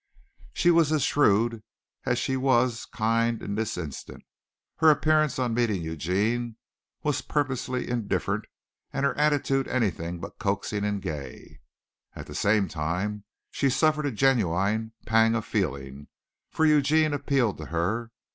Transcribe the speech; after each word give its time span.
She 0.51 0.71
was 0.71 0.91
as 0.91 1.03
shrewd 1.03 1.61
as 2.07 2.17
she 2.17 2.35
was 2.35 2.85
kind 2.87 3.39
in 3.43 3.53
this 3.53 3.77
instance. 3.77 4.25
Her 4.77 4.89
appearance 4.89 5.37
on 5.37 5.53
meeting 5.53 5.83
Eugene 5.83 6.55
was 7.03 7.21
purposely 7.21 7.87
indifferent 7.87 8.45
and 8.91 9.05
her 9.05 9.15
attitude 9.15 9.67
anything 9.67 10.19
but 10.19 10.39
coaxing 10.39 10.83
and 10.85 11.03
gay. 11.03 11.59
At 12.15 12.25
the 12.25 12.33
same 12.33 12.67
time 12.67 13.25
she 13.51 13.69
suffered 13.69 14.07
a 14.07 14.11
genuine 14.11 14.93
pang 15.05 15.35
of 15.35 15.45
feeling, 15.45 16.07
for 16.49 16.65
Eugene 16.65 17.13
appealed 17.13 17.59
to 17.59 17.67
her. 17.67 18.09